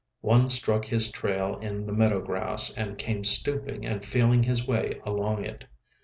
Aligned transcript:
One 0.21 0.49
struck 0.49 0.85
his 0.85 1.11
trail 1.11 1.59
in 1.59 1.85
the 1.85 1.93
meadow 1.93 2.21
grass 2.21 2.75
and 2.75 2.97
came 2.97 3.23
stooping 3.23 3.85
and 3.85 4.03
feeling 4.03 4.41
his 4.41 4.65
way 4.65 4.99
along 5.05 5.45
it. 5.45 5.65